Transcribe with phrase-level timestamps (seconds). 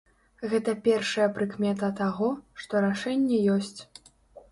[0.51, 2.31] Гэта першая прыкмета таго,
[2.63, 3.79] што рашэнне ёсць.